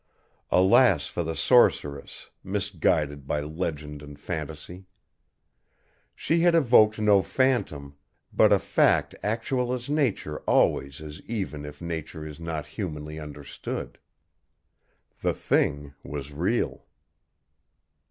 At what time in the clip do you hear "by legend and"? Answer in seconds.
3.27-4.19